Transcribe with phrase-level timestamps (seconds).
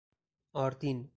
[0.53, 1.09] آردین